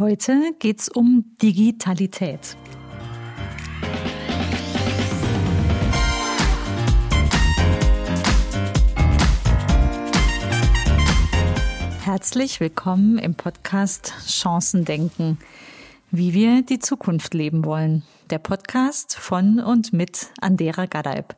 [0.00, 2.56] Heute geht es um Digitalität.
[12.02, 15.36] Herzlich willkommen im Podcast Chancen denken,
[16.10, 18.02] wie wir die Zukunft leben wollen.
[18.30, 21.36] Der Podcast von und mit Andera Gadaib.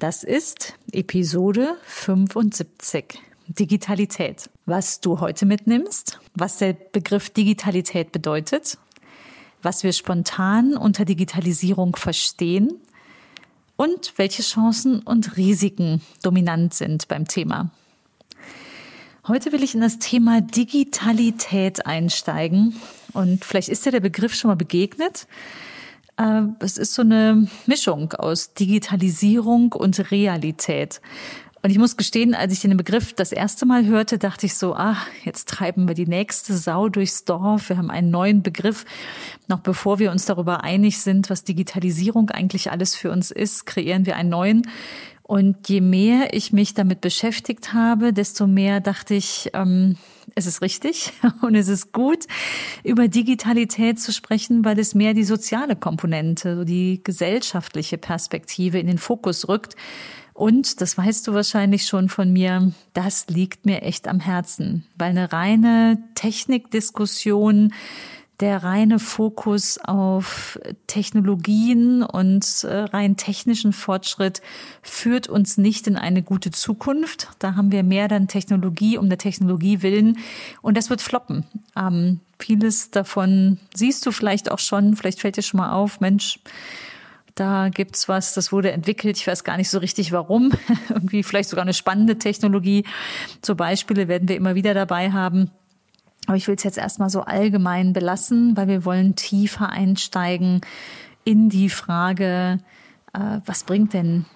[0.00, 3.20] Das ist Episode 75.
[3.46, 4.50] Digitalität.
[4.66, 8.78] Was du heute mitnimmst, was der Begriff Digitalität bedeutet,
[9.62, 12.80] was wir spontan unter Digitalisierung verstehen
[13.76, 17.70] und welche Chancen und Risiken dominant sind beim Thema.
[19.26, 22.78] Heute will ich in das Thema Digitalität einsteigen
[23.14, 25.26] und vielleicht ist dir der Begriff schon mal begegnet.
[26.18, 31.00] Äh, es ist so eine Mischung aus Digitalisierung und Realität.
[31.64, 34.74] Und ich muss gestehen, als ich den Begriff das erste Mal hörte, dachte ich so,
[34.74, 37.70] ah, jetzt treiben wir die nächste Sau durchs Dorf.
[37.70, 38.84] Wir haben einen neuen Begriff.
[39.48, 44.04] Noch bevor wir uns darüber einig sind, was Digitalisierung eigentlich alles für uns ist, kreieren
[44.04, 44.68] wir einen neuen.
[45.22, 49.96] Und je mehr ich mich damit beschäftigt habe, desto mehr dachte ich, ähm,
[50.34, 52.26] es ist richtig und es ist gut,
[52.82, 58.98] über Digitalität zu sprechen, weil es mehr die soziale Komponente, die gesellschaftliche Perspektive in den
[58.98, 59.76] Fokus rückt
[60.34, 65.10] und, das weißt du wahrscheinlich schon von mir, das liegt mir echt am Herzen, weil
[65.10, 67.72] eine reine Technikdiskussion,
[68.40, 74.42] der reine Fokus auf Technologien und äh, rein technischen Fortschritt
[74.82, 77.28] führt uns nicht in eine gute Zukunft.
[77.38, 80.18] Da haben wir mehr dann Technologie um der Technologie willen
[80.62, 81.44] und das wird floppen.
[81.76, 86.40] Ähm, vieles davon siehst du vielleicht auch schon, vielleicht fällt dir schon mal auf, Mensch,
[87.34, 89.16] da gibt's was, das wurde entwickelt.
[89.16, 90.52] Ich weiß gar nicht so richtig warum.
[90.88, 92.84] Irgendwie vielleicht sogar eine spannende Technologie.
[93.44, 95.50] So Beispiele werden wir immer wieder dabei haben.
[96.26, 100.60] Aber ich will es jetzt erstmal so allgemein belassen, weil wir wollen tiefer einsteigen
[101.24, 102.58] in die Frage,
[103.12, 104.26] äh, was bringt denn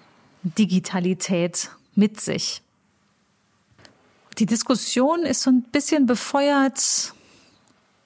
[0.43, 2.61] Digitalität mit sich?
[4.37, 7.13] Die Diskussion ist so ein bisschen befeuert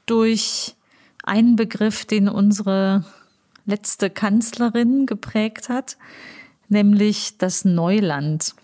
[0.05, 0.75] durch
[1.23, 3.05] einen Begriff, den unsere
[3.65, 5.97] letzte Kanzlerin geprägt hat,
[6.69, 8.55] nämlich das Neuland.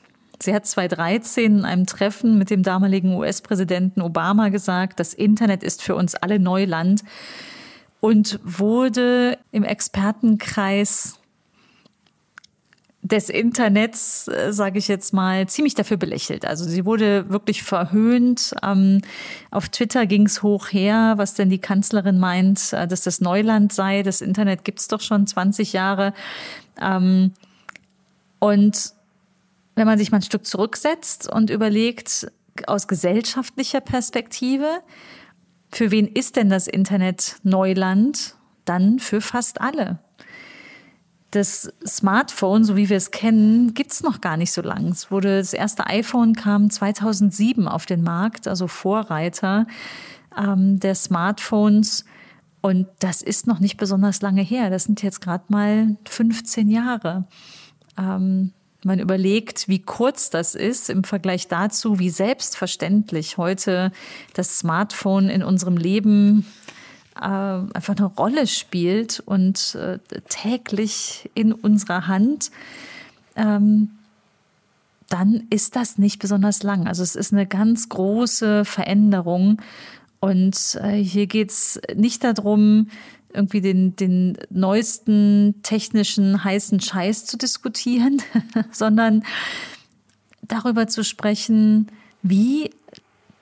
[0.41, 5.81] Sie hat 2013 in einem Treffen mit dem damaligen US-Präsidenten Obama gesagt, das Internet ist
[5.81, 7.03] für uns alle Neuland
[7.99, 11.18] und wurde im Expertenkreis
[13.01, 16.45] des Internets, äh, sage ich jetzt mal, ziemlich dafür belächelt.
[16.45, 18.53] Also sie wurde wirklich verhöhnt.
[18.61, 19.01] Ähm,
[19.51, 23.71] auf Twitter ging es hoch her, was denn die Kanzlerin meint, äh, dass das Neuland
[23.71, 24.03] sei.
[24.03, 26.13] Das Internet gibt's doch schon 20 Jahre.
[26.79, 27.33] Ähm,
[28.39, 28.93] und
[29.75, 32.27] wenn man sich mal ein Stück zurücksetzt und überlegt,
[32.67, 34.81] aus gesellschaftlicher Perspektive,
[35.71, 38.35] für wen ist denn das Internet Neuland?
[38.65, 39.99] Dann für fast alle.
[41.31, 44.87] Das Smartphone, so wie wir es kennen, gibt's noch gar nicht so lang.
[44.87, 49.67] Es wurde das erste iPhone kam 2007 auf den Markt, also Vorreiter
[50.35, 52.05] ähm, der Smartphones.
[52.61, 54.69] Und das ist noch nicht besonders lange her.
[54.69, 57.25] Das sind jetzt gerade mal 15 Jahre.
[57.97, 58.53] Ähm,
[58.83, 63.91] man überlegt, wie kurz das ist im Vergleich dazu, wie selbstverständlich heute
[64.33, 66.45] das Smartphone in unserem Leben
[67.21, 69.99] einfach eine Rolle spielt und äh,
[70.29, 72.51] täglich in unserer Hand,
[73.35, 73.91] ähm,
[75.09, 76.87] dann ist das nicht besonders lang.
[76.87, 79.61] Also es ist eine ganz große Veränderung.
[80.19, 82.89] Und äh, hier geht's nicht darum,
[83.33, 88.21] irgendwie den, den neuesten technischen heißen Scheiß zu diskutieren,
[88.71, 89.23] sondern
[90.41, 91.87] darüber zu sprechen,
[92.21, 92.71] wie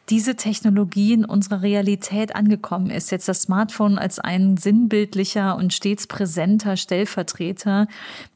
[0.09, 3.12] diese Technologie in unserer Realität angekommen ist.
[3.12, 7.88] Jetzt das Smartphone als ein sinnbildlicher und stets präsenter Stellvertreter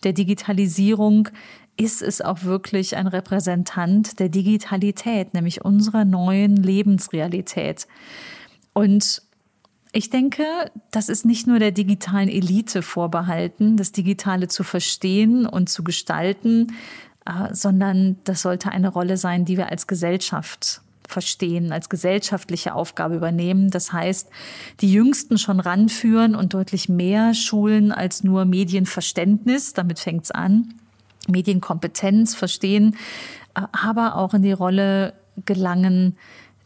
[0.04, 1.30] der Digitalisierung
[1.78, 7.88] ist es auch wirklich ein Repräsentant der Digitalität, nämlich unserer neuen Lebensrealität.
[8.74, 9.22] Und
[9.94, 10.44] ich denke,
[10.92, 16.74] das ist nicht nur der digitalen Elite vorbehalten, das Digitale zu verstehen und zu gestalten,
[17.26, 23.16] äh, sondern das sollte eine Rolle sein, die wir als Gesellschaft verstehen, als gesellschaftliche Aufgabe
[23.16, 23.70] übernehmen.
[23.70, 24.30] Das heißt,
[24.80, 29.74] die Jüngsten schon ranführen und deutlich mehr schulen als nur Medienverständnis.
[29.74, 30.74] Damit fängt es an.
[31.28, 32.96] Medienkompetenz verstehen,
[33.56, 35.14] äh, aber auch in die Rolle
[35.46, 36.18] gelangen,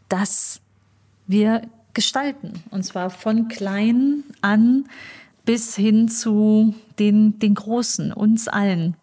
[0.08, 0.60] dass
[1.26, 1.62] wir
[1.94, 2.62] gestalten.
[2.70, 4.84] Und zwar von klein an
[5.44, 8.96] bis hin zu den, den Großen, uns allen.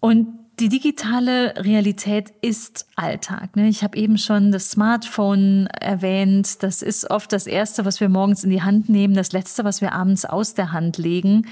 [0.00, 3.56] Und die digitale Realität ist Alltag.
[3.56, 3.66] Ne?
[3.66, 6.62] Ich habe eben schon das Smartphone erwähnt.
[6.62, 9.80] Das ist oft das Erste, was wir morgens in die Hand nehmen, das Letzte, was
[9.80, 11.48] wir abends aus der Hand legen.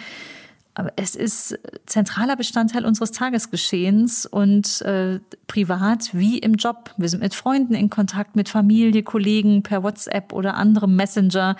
[0.75, 5.19] Aber es ist zentraler Bestandteil unseres Tagesgeschehens und äh,
[5.49, 6.95] privat wie im Job.
[6.97, 11.57] Wir sind mit Freunden in Kontakt, mit Familie, Kollegen per WhatsApp oder anderem Messenger.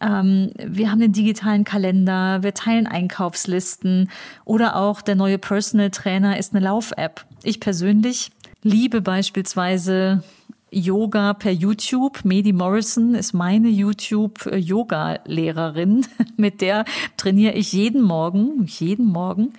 [0.00, 4.10] Ähm, wir haben den digitalen Kalender, wir teilen Einkaufslisten
[4.44, 7.24] oder auch der neue Personal Trainer ist eine Lauf-App.
[7.42, 8.30] Ich persönlich
[8.62, 10.22] liebe beispielsweise
[10.70, 12.24] Yoga per YouTube.
[12.24, 16.04] Medi Morrison ist meine YouTube-Yoga-Lehrerin.
[16.36, 16.84] Mit der
[17.16, 19.52] trainiere ich jeden Morgen, jeden Morgen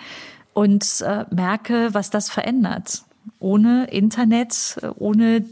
[0.54, 3.04] und äh, merke, was das verändert.
[3.40, 5.46] Ohne Internet, ohne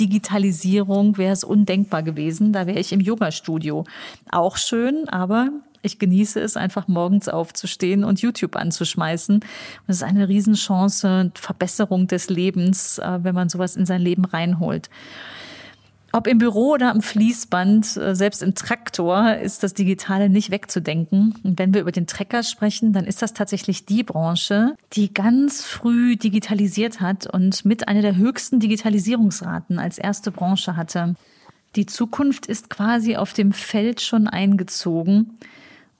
[0.00, 2.52] Digitalisierung wäre es undenkbar gewesen.
[2.52, 3.84] Da wäre ich im Yoga-Studio.
[4.30, 5.50] Auch schön, aber
[5.82, 9.36] ich genieße es einfach morgens aufzustehen und YouTube anzuschmeißen.
[9.36, 9.44] Und
[9.86, 14.90] es ist eine Riesenchance, Verbesserung des Lebens, äh, wenn man sowas in sein Leben reinholt.
[16.12, 21.34] Ob im Büro oder am Fließband, äh, selbst im Traktor ist das Digitale nicht wegzudenken.
[21.44, 25.62] Und wenn wir über den Trecker sprechen, dann ist das tatsächlich die Branche, die ganz
[25.62, 31.14] früh digitalisiert hat und mit einer der höchsten Digitalisierungsraten als erste Branche hatte.
[31.76, 35.38] Die Zukunft ist quasi auf dem Feld schon eingezogen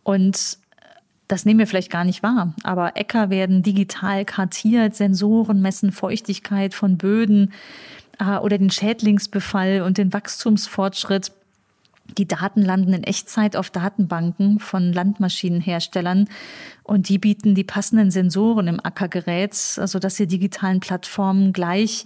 [0.02, 0.58] und
[1.28, 6.74] das nehmen wir vielleicht gar nicht wahr, aber Äcker werden digital kartiert, Sensoren messen Feuchtigkeit
[6.74, 7.99] von Böden äh,
[8.42, 11.32] oder den Schädlingsbefall und den Wachstumsfortschritt.
[12.18, 16.28] Die Daten landen in Echtzeit auf Datenbanken von Landmaschinenherstellern
[16.82, 22.04] und die bieten die passenden Sensoren im Ackergerät, sodass die digitalen Plattformen gleich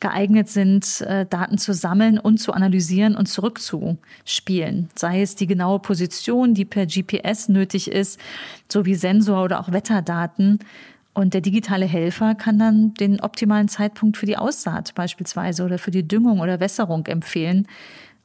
[0.00, 4.88] geeignet sind, äh, Daten zu sammeln und zu analysieren und zurückzuspielen.
[4.96, 8.18] Sei es die genaue Position, die per GPS nötig ist,
[8.68, 10.58] sowie Sensor oder auch Wetterdaten.
[11.14, 15.92] Und der digitale Helfer kann dann den optimalen Zeitpunkt für die Aussaat beispielsweise oder für
[15.92, 17.68] die Düngung oder Wässerung empfehlen.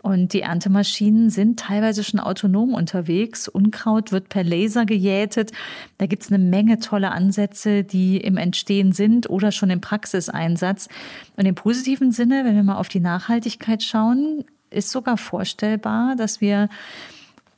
[0.02, 3.48] Und die Erntemaschinen sind teilweise schon autonom unterwegs.
[3.48, 5.52] Unkraut wird per Laser gejätet.
[5.98, 10.88] Da gibt's eine Menge tolle Ansätze, die im Entstehen sind oder schon im Praxiseinsatz.
[11.36, 16.40] Und im positiven Sinne, wenn wir mal auf die Nachhaltigkeit schauen, ist sogar vorstellbar, dass
[16.40, 16.70] wir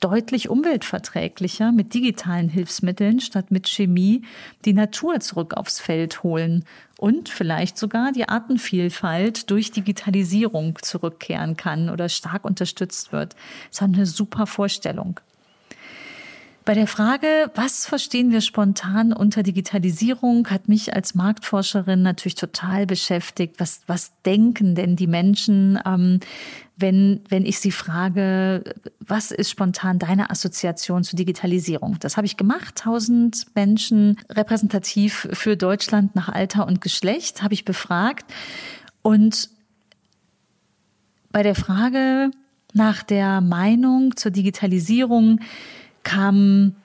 [0.01, 4.23] deutlich umweltverträglicher mit digitalen Hilfsmitteln statt mit Chemie
[4.65, 6.65] die Natur zurück aufs Feld holen
[6.97, 13.35] und vielleicht sogar die Artenvielfalt durch Digitalisierung zurückkehren kann oder stark unterstützt wird.
[13.69, 15.19] Das ist eine super Vorstellung.
[16.63, 22.85] Bei der Frage, was verstehen wir spontan unter Digitalisierung, hat mich als Marktforscherin natürlich total
[22.85, 23.55] beschäftigt.
[23.57, 26.19] Was, was denken denn die Menschen, ähm,
[26.77, 28.63] wenn, wenn ich sie frage,
[28.99, 31.97] was ist spontan deine Assoziation zu Digitalisierung?
[31.99, 32.75] Das habe ich gemacht.
[32.75, 38.31] Tausend Menschen repräsentativ für Deutschland nach Alter und Geschlecht habe ich befragt.
[39.01, 39.49] Und
[41.31, 42.29] bei der Frage
[42.73, 45.39] nach der Meinung zur Digitalisierung
[46.03, 46.75] kamen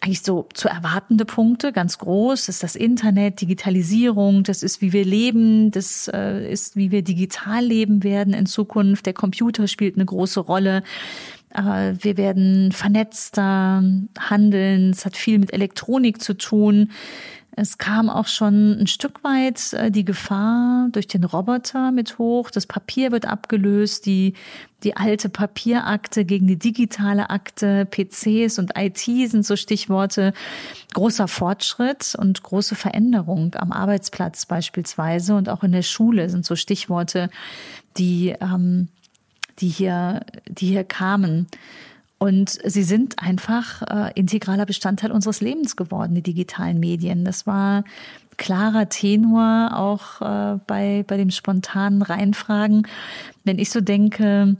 [0.00, 2.46] eigentlich so zu erwartende Punkte, ganz groß.
[2.46, 7.02] Das ist das Internet, Digitalisierung, das ist, wie wir leben, das äh, ist, wie wir
[7.02, 9.06] digital leben werden in Zukunft.
[9.06, 10.82] Der Computer spielt eine große Rolle.
[11.50, 13.82] Wir werden vernetzter
[14.18, 14.90] handeln.
[14.90, 16.90] Es hat viel mit Elektronik zu tun.
[17.60, 22.52] Es kam auch schon ein Stück weit äh, die Gefahr durch den Roboter mit hoch.
[22.52, 24.34] Das Papier wird abgelöst, die,
[24.84, 30.34] die alte Papierakte gegen die digitale Akte, PCs und IT sind so Stichworte.
[30.94, 36.54] Großer Fortschritt und große Veränderung am Arbeitsplatz beispielsweise und auch in der Schule sind so
[36.54, 37.28] Stichworte,
[37.96, 38.86] die, ähm,
[39.58, 41.48] die hier, die hier kamen.
[42.18, 47.24] Und sie sind einfach äh, integraler Bestandteil unseres Lebens geworden, die digitalen Medien.
[47.24, 47.84] Das war
[48.36, 52.86] klarer Tenor auch äh, bei, bei dem spontanen Reinfragen.
[53.44, 54.56] Wenn ich so denke,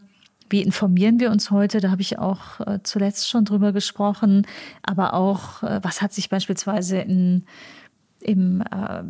[0.50, 1.80] wie informieren wir uns heute?
[1.80, 4.46] Da habe ich auch äh, zuletzt schon drüber gesprochen.
[4.82, 7.44] Aber auch, äh, was hat sich beispielsweise in,
[8.20, 9.02] im äh,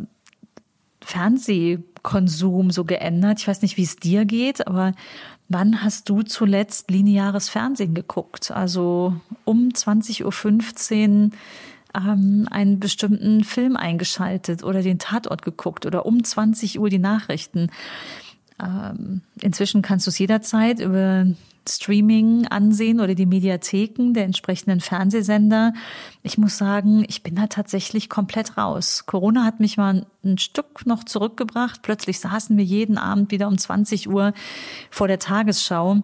[1.01, 3.41] Fernsehkonsum so geändert?
[3.41, 4.93] Ich weiß nicht, wie es dir geht, aber
[5.49, 8.51] Wann hast du zuletzt lineares Fernsehen geguckt?
[8.51, 9.15] Also
[9.45, 11.31] um 20.15 Uhr
[11.95, 17.71] ähm, einen bestimmten Film eingeschaltet oder den Tatort geguckt oder um 20 Uhr die Nachrichten.
[18.63, 21.27] Ähm, inzwischen kannst du es jederzeit über
[21.69, 25.73] Streaming ansehen oder die Mediatheken der entsprechenden Fernsehsender.
[26.23, 29.05] Ich muss sagen, ich bin da tatsächlich komplett raus.
[29.07, 31.83] Corona hat mich mal ein Stück noch zurückgebracht.
[31.83, 34.33] Plötzlich saßen wir jeden Abend wieder um 20 Uhr
[34.91, 36.03] vor der Tagesschau,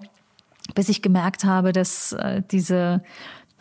[0.74, 3.02] bis ich gemerkt habe, dass äh, diese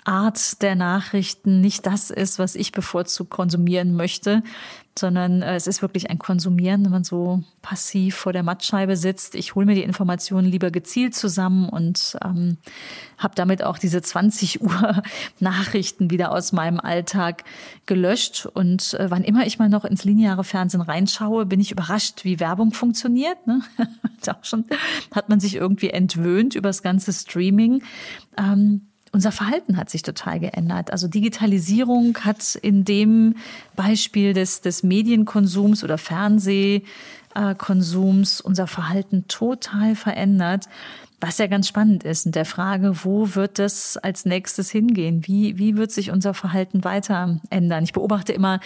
[0.05, 4.43] Art der Nachrichten nicht das ist, was ich bevorzugt konsumieren möchte,
[4.97, 9.33] sondern äh, es ist wirklich ein Konsumieren, wenn man so passiv vor der Mattscheibe sitzt.
[9.35, 12.57] Ich hole mir die Informationen lieber gezielt zusammen und ähm,
[13.17, 15.01] habe damit auch diese 20 Uhr
[15.39, 17.43] Nachrichten wieder aus meinem Alltag
[17.85, 18.45] gelöscht.
[18.45, 22.39] Und äh, wann immer ich mal noch ins lineare Fernsehen reinschaue, bin ich überrascht, wie
[22.39, 23.47] Werbung funktioniert.
[23.47, 23.61] Ne?
[24.27, 24.65] auch schon
[25.11, 27.83] hat man sich irgendwie entwöhnt über das ganze Streaming.
[28.37, 30.91] Ähm, unser Verhalten hat sich total geändert.
[30.91, 33.35] Also Digitalisierung hat in dem
[33.75, 40.65] Beispiel des, des Medienkonsums oder Fernsehkonsums unser Verhalten total verändert.
[41.21, 45.25] Was ja ganz spannend ist, in der Frage, wo wird das als nächstes hingehen?
[45.25, 47.83] Wie, wie wird sich unser Verhalten weiter ändern?
[47.83, 48.59] Ich beobachte immer,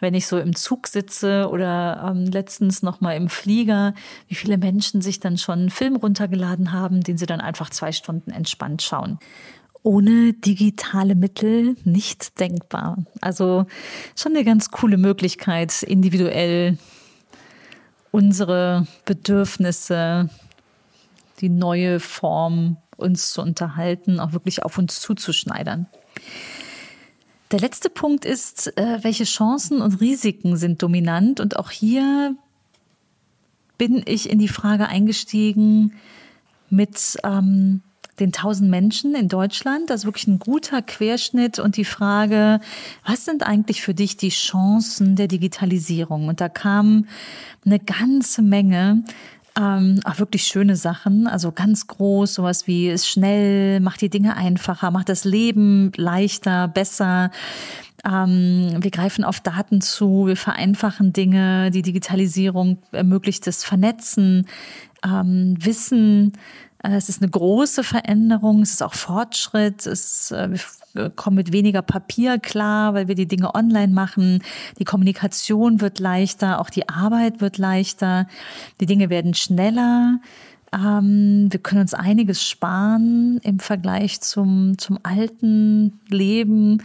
[0.00, 3.94] wenn ich so im Zug sitze oder ähm, letztens noch mal im Flieger,
[4.26, 7.92] wie viele Menschen sich dann schon einen Film runtergeladen haben, den sie dann einfach zwei
[7.92, 9.20] Stunden entspannt schauen
[9.82, 12.98] ohne digitale Mittel nicht denkbar.
[13.20, 13.66] Also
[14.16, 16.78] schon eine ganz coole Möglichkeit, individuell
[18.10, 20.28] unsere Bedürfnisse,
[21.40, 25.86] die neue Form uns zu unterhalten, auch wirklich auf uns zuzuschneidern.
[27.50, 31.40] Der letzte Punkt ist, äh, welche Chancen und Risiken sind dominant?
[31.40, 32.36] Und auch hier
[33.76, 35.94] bin ich in die Frage eingestiegen
[36.70, 37.82] mit, ähm,
[38.22, 39.90] den 1000 Menschen in Deutschland.
[39.90, 42.60] Das ist wirklich ein guter Querschnitt und die Frage,
[43.04, 46.28] was sind eigentlich für dich die Chancen der Digitalisierung?
[46.28, 47.06] Und da kam
[47.64, 49.04] eine ganze Menge
[49.58, 54.34] ähm, auch wirklich schöne Sachen, also ganz groß, sowas wie ist schnell, macht die Dinge
[54.34, 57.30] einfacher, macht das Leben leichter, besser.
[58.02, 64.46] Ähm, wir greifen auf Daten zu, wir vereinfachen Dinge, die Digitalisierung ermöglicht das Vernetzen,
[65.04, 66.32] ähm, Wissen
[66.82, 70.50] es ist eine große Veränderung, es ist auch Fortschritt, es, äh,
[70.94, 74.42] wir kommen mit weniger Papier klar, weil wir die Dinge online machen.
[74.78, 78.26] Die Kommunikation wird leichter, auch die Arbeit wird leichter,
[78.80, 80.20] die Dinge werden schneller.
[80.74, 86.82] Ähm, wir können uns einiges sparen im Vergleich zum, zum alten Leben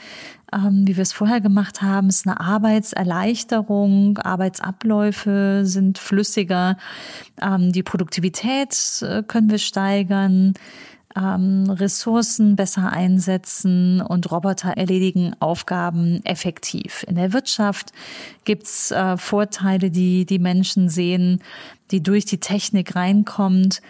[0.53, 2.07] ähm, wie wir es vorher gemacht haben.
[2.07, 6.77] Es ist eine Arbeitserleichterung, Arbeitsabläufe sind flüssiger,
[7.41, 10.53] ähm, die Produktivität äh, können wir steigern.
[11.15, 17.03] Ähm, Ressourcen besser einsetzen und Roboter erledigen Aufgaben effektiv.
[17.07, 17.91] In der Wirtschaft
[18.43, 21.41] gibt's äh, Vorteile, die die Menschen sehen,
[21.91, 23.81] die durch die Technik reinkommt.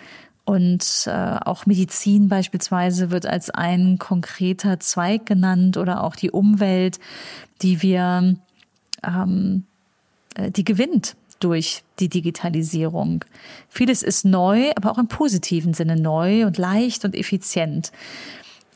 [0.46, 7.00] Und äh, auch Medizin beispielsweise wird als ein konkreter Zweig genannt oder auch die Umwelt,
[7.62, 8.36] die wir,
[9.06, 9.66] ähm,
[10.36, 13.26] äh, die gewinnt durch die Digitalisierung.
[13.70, 17.92] Vieles ist neu, aber auch im positiven Sinne neu und leicht und effizient.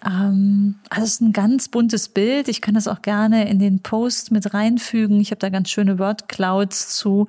[0.05, 2.47] Ähm, also es ist ein ganz buntes Bild.
[2.47, 5.19] Ich kann das auch gerne in den Post mit reinfügen.
[5.19, 7.27] Ich habe da ganz schöne Wordclouds zu,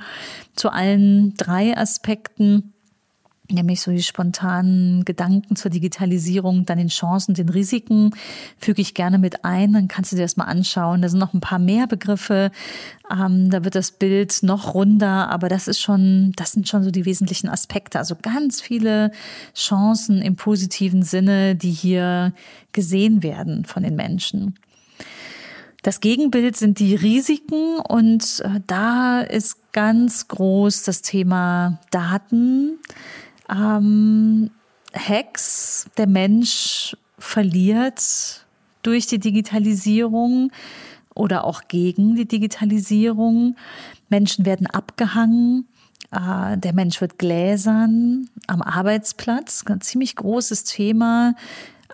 [0.57, 2.72] zu allen drei Aspekten
[3.51, 8.15] nämlich so die spontanen Gedanken zur Digitalisierung, dann den Chancen, den Risiken,
[8.59, 9.73] füge ich gerne mit ein.
[9.73, 11.03] Dann kannst du dir das mal anschauen.
[11.03, 12.51] Da sind noch ein paar mehr Begriffe.
[13.11, 16.91] Ähm, da wird das Bild noch runder, aber das ist schon, das sind schon so
[16.91, 17.99] die wesentlichen Aspekte.
[17.99, 19.11] Also ganz viele
[19.55, 22.33] Chancen im positiven Sinne, die hier
[22.73, 24.59] gesehen werden von den Menschen.
[25.83, 32.79] Das Gegenbild sind die Risiken und äh, da ist ganz groß das Thema Daten
[33.53, 34.51] ähm,
[34.95, 38.45] Hacks, der Mensch verliert
[38.83, 40.51] durch die Digitalisierung
[41.15, 43.57] oder auch gegen die Digitalisierung.
[44.09, 45.69] Menschen werden abgehangen.
[46.11, 49.65] Äh, der Mensch wird gläsern am Arbeitsplatz.
[49.67, 51.35] Ein ziemlich großes Thema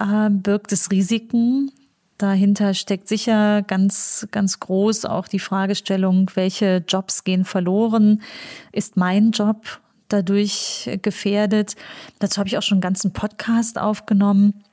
[0.00, 1.70] äh, birgt es Risiken.
[2.16, 8.22] Dahinter steckt sicher ganz, ganz groß auch die Fragestellung, welche Jobs gehen verloren?
[8.72, 11.76] Ist mein Job dadurch gefährdet.
[12.18, 14.64] Dazu habe ich auch schon einen ganzen Podcast aufgenommen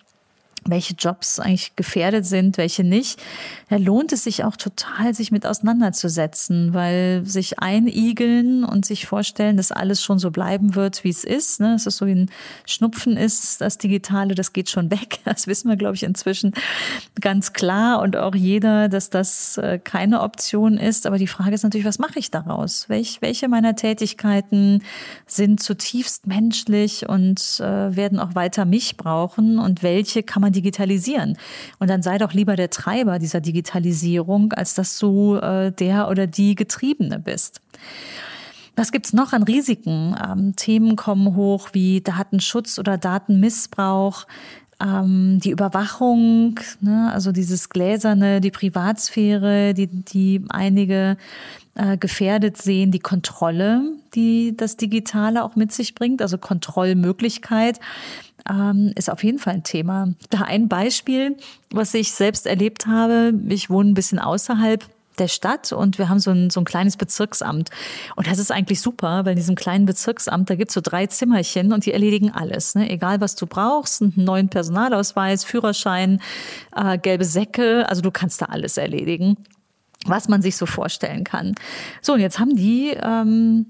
[0.68, 3.22] welche Jobs eigentlich gefährdet sind, welche nicht,
[3.70, 9.58] da lohnt es sich auch total, sich mit auseinanderzusetzen, weil sich einigeln und sich vorstellen,
[9.58, 11.60] dass alles schon so bleiben wird, wie es ist.
[11.60, 11.76] Ne?
[11.76, 12.32] Es ist so wie ein
[12.66, 15.20] Schnupfen ist, das Digitale, das geht schon weg.
[15.24, 16.54] Das wissen wir, glaube ich, inzwischen
[17.22, 21.06] ganz klar und auch jeder, dass das äh, keine Option ist.
[21.06, 22.90] Aber die Frage ist natürlich, was mache ich daraus?
[22.90, 24.84] Welch, welche meiner Tätigkeiten
[25.28, 31.38] sind zutiefst menschlich und äh, werden auch weiter mich brauchen und welche kann man digitalisieren.
[31.80, 36.28] Und dann sei doch lieber der Treiber dieser Digitalisierung, als dass du äh, der oder
[36.28, 37.62] die Getriebene bist.
[38.76, 40.16] Was gibt's noch an Risiken?
[40.22, 44.26] Ähm, Themen kommen hoch wie Datenschutz oder Datenmissbrauch.
[44.82, 51.18] ähm, die Überwachung, ne, also dieses Gläserne, die Privatsphäre, die, die einige
[51.76, 53.84] äh, gefährdet sehen, die Kontrolle,
[54.14, 57.80] die das Digitale auch mit sich bringt, also Kontrollmöglichkeit
[58.50, 60.10] ähm, ist auf jeden Fall ein Thema.
[60.30, 61.38] Da ein Beispiel,
[61.72, 63.34] was ich selbst erlebt habe.
[63.50, 64.86] Ich wohne ein bisschen außerhalb
[65.18, 67.70] der Stadt und wir haben so ein, so ein kleines Bezirksamt.
[68.16, 71.74] Und das ist eigentlich super, weil in diesem kleinen Bezirksamt, da gibt's so drei Zimmerchen
[71.74, 72.76] und die erledigen alles.
[72.76, 72.90] Ne?
[72.90, 76.22] Egal, was du brauchst, einen neuen Personalausweis, Führerschein,
[76.76, 79.38] äh, gelbe Säcke, also du kannst da alles erledigen,
[80.06, 81.56] was man sich so vorstellen kann.
[82.02, 83.68] So, und jetzt haben die ähm,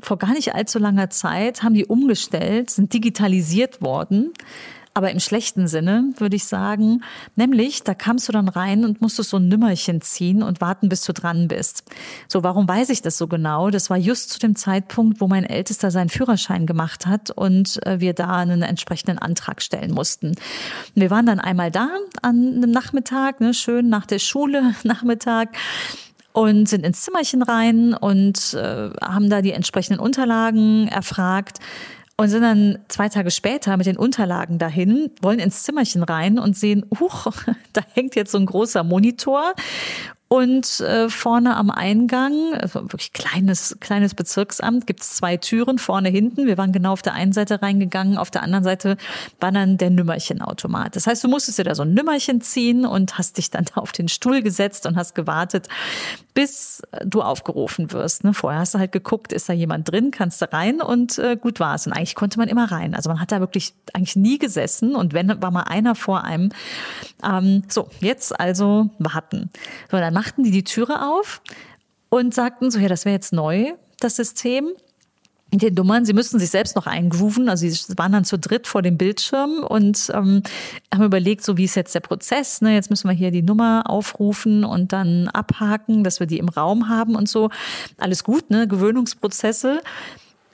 [0.00, 4.32] vor gar nicht allzu langer Zeit haben die umgestellt, sind digitalisiert worden.
[4.96, 7.02] Aber im schlechten Sinne, würde ich sagen.
[7.34, 11.02] Nämlich, da kamst du dann rein und musstest so ein Nümmerchen ziehen und warten, bis
[11.02, 11.82] du dran bist.
[12.28, 13.70] So, warum weiß ich das so genau?
[13.70, 17.98] Das war just zu dem Zeitpunkt, wo mein Ältester seinen Führerschein gemacht hat und äh,
[17.98, 20.36] wir da einen entsprechenden Antrag stellen mussten.
[20.94, 21.88] Wir waren dann einmal da
[22.22, 25.48] an einem Nachmittag, ne, schön nach der Schule Nachmittag
[26.34, 31.60] und sind ins Zimmerchen rein und äh, haben da die entsprechenden Unterlagen erfragt
[32.16, 36.56] und sind dann zwei Tage später mit den Unterlagen dahin, wollen ins Zimmerchen rein und
[36.56, 37.28] sehen, huch,
[37.72, 39.54] da hängt jetzt so ein großer Monitor
[40.34, 46.48] und äh, vorne am Eingang, also wirklich kleines, kleines Bezirksamt, gibt's zwei Türen, vorne, hinten.
[46.48, 48.96] Wir waren genau auf der einen Seite reingegangen, auf der anderen Seite
[49.38, 50.96] war dann der Nümmerchenautomat.
[50.96, 53.74] Das heißt, du musstest dir da so ein Nümmerchen ziehen und hast dich dann da
[53.80, 55.68] auf den Stuhl gesetzt und hast gewartet,
[56.34, 58.24] bis du aufgerufen wirst.
[58.24, 58.34] Ne?
[58.34, 61.60] Vorher hast du halt geguckt, ist da jemand drin, kannst du rein und äh, gut
[61.60, 61.86] war's.
[61.86, 62.96] Und eigentlich konnte man immer rein.
[62.96, 66.50] Also man hat da wirklich eigentlich nie gesessen und wenn, war mal einer vor einem.
[67.24, 69.50] Ähm, so, jetzt also warten.
[69.92, 71.42] So, dann machten die die Türe auf
[72.08, 74.70] und sagten so, ja, das wäre jetzt neu, das System.
[75.52, 77.48] Die Nummern, sie müssten sich selbst noch eingrooven.
[77.48, 80.42] Also sie waren dann zu dritt vor dem Bildschirm und ähm,
[80.92, 82.60] haben überlegt, so wie ist jetzt der Prozess.
[82.60, 82.74] Ne?
[82.74, 86.88] Jetzt müssen wir hier die Nummer aufrufen und dann abhaken, dass wir die im Raum
[86.88, 87.50] haben und so.
[87.98, 88.66] Alles gut, ne?
[88.66, 89.80] Gewöhnungsprozesse.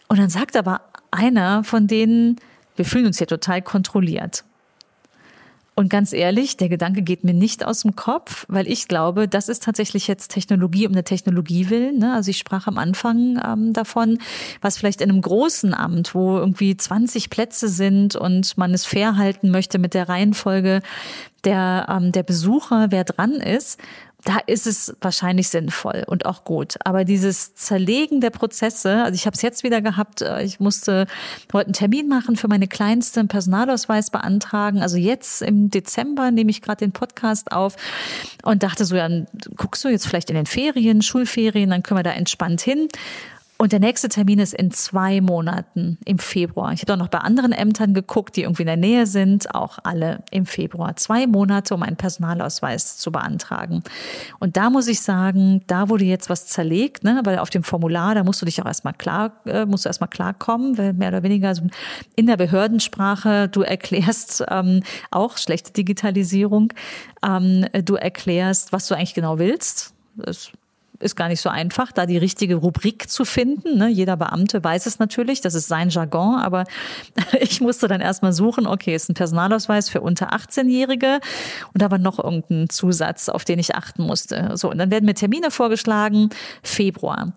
[0.08, 2.36] Und dann sagt aber einer von denen,
[2.76, 4.44] wir fühlen uns hier total kontrolliert.
[5.80, 9.48] Und ganz ehrlich, der Gedanke geht mir nicht aus dem Kopf, weil ich glaube, das
[9.48, 12.00] ist tatsächlich jetzt Technologie um eine Technologie willen.
[12.00, 12.12] Ne?
[12.12, 14.18] Also ich sprach am Anfang ähm, davon,
[14.60, 19.16] was vielleicht in einem großen Amt, wo irgendwie 20 Plätze sind und man es fair
[19.16, 20.82] halten möchte mit der Reihenfolge
[21.44, 23.80] der, ähm, der Besucher, wer dran ist
[24.24, 26.76] da ist es wahrscheinlich sinnvoll und auch gut.
[26.84, 31.06] Aber dieses Zerlegen der Prozesse, also ich habe es jetzt wieder gehabt, äh, ich musste
[31.52, 34.82] heute einen Termin machen für meine Kleinste, einen Personalausweis beantragen.
[34.82, 37.76] Also jetzt im Dezember nehme ich gerade den Podcast auf
[38.42, 39.08] und dachte so, ja,
[39.56, 42.88] guckst du jetzt vielleicht in den Ferien, Schulferien, dann können wir da entspannt hin.
[43.60, 46.72] Und der nächste Termin ist in zwei Monaten im Februar.
[46.72, 49.78] Ich habe auch noch bei anderen Ämtern geguckt, die irgendwie in der Nähe sind, auch
[49.82, 50.96] alle im Februar.
[50.96, 53.82] Zwei Monate, um einen Personalausweis zu beantragen.
[54.38, 57.20] Und da muss ich sagen, da wurde jetzt was zerlegt, ne?
[57.24, 60.08] weil auf dem Formular, da musst du dich auch erstmal klar, äh, musst du erstmal
[60.08, 61.52] klarkommen, weil mehr oder weniger
[62.16, 66.72] in der Behördensprache, du erklärst ähm, auch schlechte Digitalisierung,
[67.22, 69.92] ähm, du erklärst, was du eigentlich genau willst.
[70.16, 70.50] Das
[71.00, 73.78] ist gar nicht so einfach, da die richtige Rubrik zu finden.
[73.78, 73.88] Ne?
[73.88, 76.64] Jeder Beamte weiß es natürlich, das ist sein Jargon, aber
[77.40, 81.20] ich musste dann erstmal suchen, okay, ist ein Personalausweis für unter 18-Jährige
[81.72, 84.52] und da war noch irgendein Zusatz, auf den ich achten musste.
[84.54, 86.30] So, und dann werden mir Termine vorgeschlagen,
[86.62, 87.32] Februar.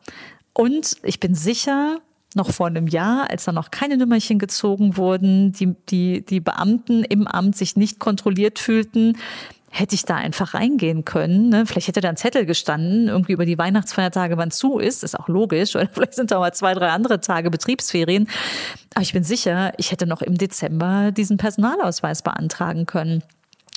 [0.54, 2.00] Und ich bin sicher,
[2.36, 7.04] noch vor einem Jahr, als da noch keine Nummerchen gezogen wurden, die, die, die Beamten
[7.04, 9.18] im Amt sich nicht kontrolliert fühlten,
[9.76, 11.50] hätte ich da einfach reingehen können.
[11.50, 11.66] Ne?
[11.66, 15.28] Vielleicht hätte da ein Zettel gestanden, irgendwie über die Weihnachtsfeiertage, wann zu ist, ist auch
[15.28, 15.76] logisch.
[15.76, 18.30] Oder vielleicht sind da mal zwei, drei andere Tage Betriebsferien.
[18.94, 23.24] Aber ich bin sicher, ich hätte noch im Dezember diesen Personalausweis beantragen können.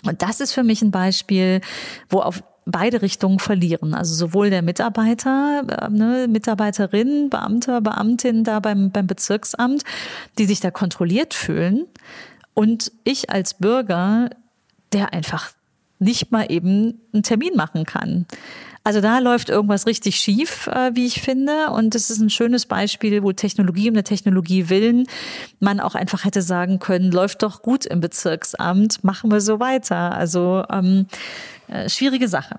[0.05, 1.63] Und das ist für mich ein Beispiel,
[2.11, 3.95] wo auf beide Richtungen verlieren.
[3.95, 9.83] Also sowohl der Mitarbeiter, äh, ne, Mitarbeiterin, Beamter, Beamtin da beim, beim Bezirksamt,
[10.37, 11.87] die sich da kontrolliert fühlen.
[12.53, 14.29] Und ich als Bürger,
[14.93, 15.56] der einfach
[15.99, 18.27] nicht mal eben einen Termin machen kann.
[18.87, 21.71] Also da läuft irgendwas richtig schief, äh, wie ich finde.
[21.71, 25.07] Und es ist ein schönes Beispiel, wo Technologie um der Technologie willen
[25.59, 30.15] man auch einfach hätte sagen können, läuft doch gut im Bezirksamt, machen wir so weiter.
[30.15, 31.07] Also ähm,
[31.69, 32.57] äh, schwierige Sache.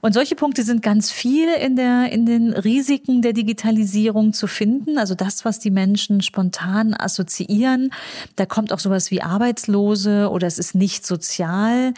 [0.00, 4.96] Und solche Punkte sind ganz viel in der, in den Risiken der Digitalisierung zu finden.
[4.96, 7.92] Also das, was die Menschen spontan assoziieren.
[8.36, 11.92] Da kommt auch sowas wie Arbeitslose oder es ist nicht sozial.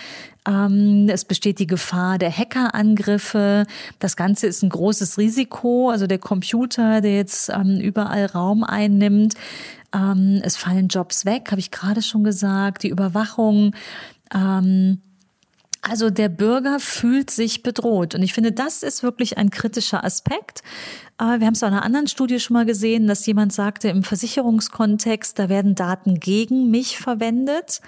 [0.48, 3.66] Ähm, es besteht die Gefahr der Hackerangriffe.
[3.98, 5.90] Das Ganze ist ein großes Risiko.
[5.90, 9.34] Also der Computer, der jetzt ähm, überall Raum einnimmt,
[9.94, 12.82] Ähm, es fallen Jobs weg, habe ich gerade schon gesagt.
[12.82, 13.74] Die Überwachung.
[15.80, 18.14] Also der Bürger fühlt sich bedroht.
[18.14, 20.62] Und ich finde, das ist wirklich ein kritischer Aspekt.
[21.18, 23.88] Äh, wir haben es auch in einer anderen Studie schon mal gesehen, dass jemand sagte,
[23.88, 27.80] im Versicherungskontext, da werden Daten gegen mich verwendet.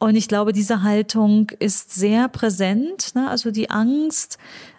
[0.00, 3.14] Und ich glaube, diese Haltung ist sehr präsent.
[3.14, 3.28] Ne?
[3.28, 4.38] Also die Angst,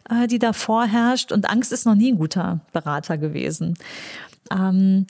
[0.09, 1.31] äh, die da vorherrscht.
[1.31, 3.75] Und Angst ist noch nie ein guter Berater gewesen.
[4.51, 5.05] Ähm,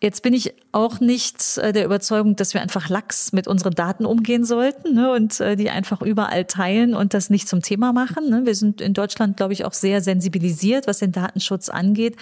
[0.00, 4.06] Jetzt bin ich auch nicht äh, der Überzeugung, dass wir einfach lax mit unseren Daten
[4.06, 8.30] umgehen sollten ne, und äh, die einfach überall teilen und das nicht zum Thema machen.
[8.30, 8.46] Ne.
[8.46, 12.14] Wir sind in Deutschland, glaube ich, auch sehr sensibilisiert, was den Datenschutz angeht.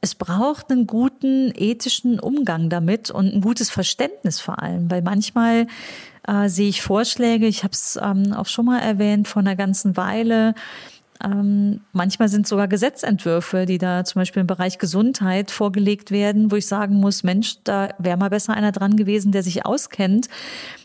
[0.00, 5.66] Es braucht einen guten ethischen Umgang damit und ein gutes Verständnis vor allem, weil manchmal
[6.28, 9.96] äh, sehe ich Vorschläge, ich habe es ähm, auch schon mal erwähnt vor einer ganzen
[9.96, 10.54] Weile,
[11.24, 16.56] ähm, manchmal sind sogar Gesetzentwürfe, die da zum Beispiel im Bereich Gesundheit vorgelegt werden, wo
[16.56, 20.28] ich sagen muss, Mensch, da wäre mal besser einer dran gewesen, der sich auskennt,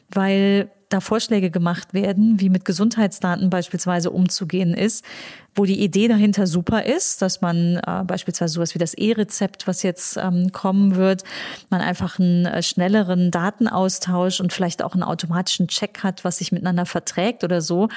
[0.09, 5.03] weil da Vorschläge gemacht werden, wie mit Gesundheitsdaten beispielsweise umzugehen ist,
[5.55, 9.83] wo die Idee dahinter super ist, dass man äh, beispielsweise sowas wie das E-Rezept, was
[9.83, 11.23] jetzt ähm, kommen wird,
[11.69, 16.51] man einfach einen äh, schnelleren Datenaustausch und vielleicht auch einen automatischen Check hat, was sich
[16.51, 17.89] miteinander verträgt oder so.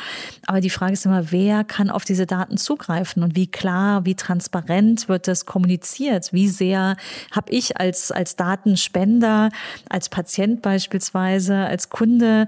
[0.47, 4.15] Aber die Frage ist immer, wer kann auf diese Daten zugreifen und wie klar, wie
[4.15, 6.33] transparent wird das kommuniziert?
[6.33, 6.97] Wie sehr
[7.31, 9.51] habe ich als, als Datenspender,
[9.89, 12.47] als Patient beispielsweise, als Kunde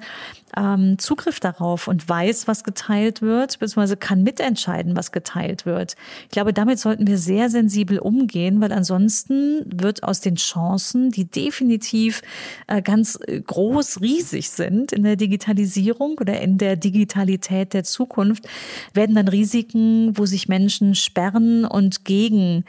[0.57, 5.95] ähm, Zugriff darauf und weiß, was geteilt wird, beziehungsweise kann mitentscheiden, was geteilt wird.
[6.25, 11.25] Ich glaube, damit sollten wir sehr sensibel umgehen, weil ansonsten wird aus den Chancen, die
[11.25, 12.23] definitiv
[12.67, 18.49] äh, ganz äh, groß, riesig sind in der Digitalisierung oder in der Digitalität der Zukunft,
[18.95, 22.65] werden dann Risiken, wo sich Menschen sperren und gegen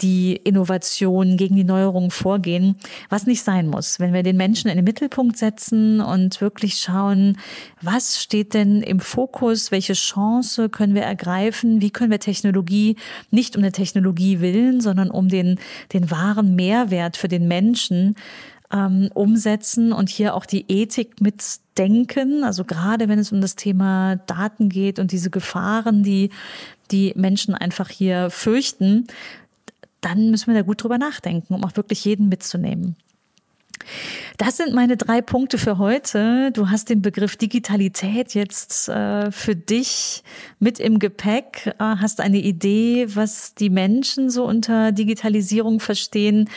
[0.00, 2.76] die Innovation, gegen die Neuerungen vorgehen,
[3.08, 4.00] was nicht sein muss.
[4.00, 7.38] Wenn wir den Menschen in den Mittelpunkt setzen und wirklich schauen,
[7.80, 12.96] was steht denn im Fokus, welche Chance können wir ergreifen, wie können wir Technologie
[13.30, 15.58] nicht um der Technologie willen, sondern um den,
[15.92, 18.16] den wahren Mehrwert für den Menschen
[18.72, 22.42] ähm, umsetzen und hier auch die Ethik mitdenken.
[22.44, 26.30] Also gerade wenn es um das Thema Daten geht und diese Gefahren, die
[26.90, 29.06] die Menschen einfach hier fürchten,
[30.02, 32.96] dann müssen wir da gut drüber nachdenken, um auch wirklich jeden mitzunehmen.
[34.38, 36.50] Das sind meine drei Punkte für heute.
[36.52, 40.22] Du hast den Begriff Digitalität jetzt äh, für dich
[40.58, 46.48] mit im Gepäck, äh, hast eine Idee, was die Menschen so unter Digitalisierung verstehen.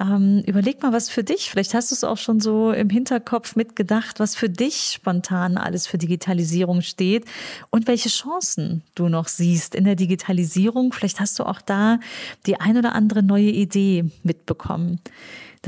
[0.00, 3.56] Ähm, überleg mal, was für dich, vielleicht hast du es auch schon so im Hinterkopf
[3.56, 7.24] mitgedacht, was für dich spontan alles für Digitalisierung steht
[7.70, 10.92] und welche Chancen du noch siehst in der Digitalisierung.
[10.92, 11.98] Vielleicht hast du auch da
[12.46, 15.00] die ein oder andere neue Idee mitbekommen.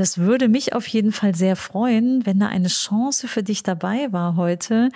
[0.00, 4.10] Das würde mich auf jeden Fall sehr freuen, wenn da eine Chance für dich dabei
[4.12, 4.88] war heute.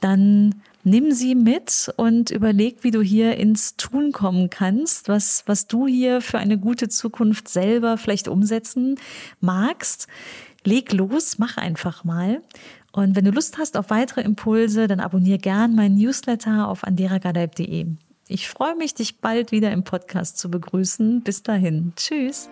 [0.00, 5.66] Dann nimm sie mit und überleg, wie du hier ins Tun kommen kannst, was, was
[5.66, 8.94] du hier für eine gute Zukunft selber vielleicht umsetzen
[9.42, 10.06] magst.
[10.64, 12.40] Leg los, mach einfach mal.
[12.90, 17.84] Und wenn du Lust hast auf weitere Impulse, dann abonniere gern meinen Newsletter auf anderagadaib.de.
[18.28, 21.20] Ich freue mich, dich bald wieder im Podcast zu begrüßen.
[21.22, 21.92] Bis dahin.
[21.96, 22.48] Tschüss.